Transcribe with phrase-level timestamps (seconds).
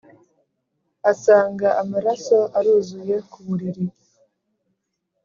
[1.11, 3.85] asanga amaraso aruzuye ku buriri.